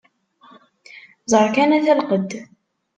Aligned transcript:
Ẓer 1.31 1.47
kan 1.55 1.69
ata 1.77 1.93
lqedd! 1.99 2.29